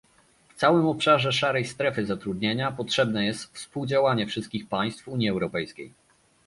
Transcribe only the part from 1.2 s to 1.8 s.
szarej